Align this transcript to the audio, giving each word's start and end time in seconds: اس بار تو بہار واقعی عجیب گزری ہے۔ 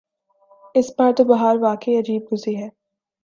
اس 0.75 0.87
بار 0.97 1.11
تو 1.17 1.23
بہار 1.23 1.55
واقعی 1.61 1.97
عجیب 1.99 2.21
گزری 2.31 2.55
ہے۔ 2.57 2.69